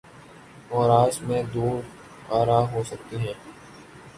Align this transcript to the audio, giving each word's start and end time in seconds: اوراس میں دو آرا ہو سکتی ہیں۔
اوراس 0.69 1.21
میں 1.21 1.41
دو 1.53 1.67
آرا 2.39 2.59
ہو 2.71 2.83
سکتی 2.83 3.17
ہیں۔ 3.17 3.33